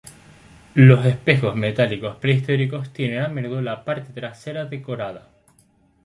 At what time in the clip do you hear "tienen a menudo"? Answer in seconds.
2.91-3.61